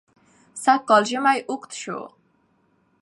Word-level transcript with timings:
سژ 0.63 0.77
کال 0.87 1.03
ژمى 1.09 1.37
وژد 1.49 1.71
سو 1.81 1.97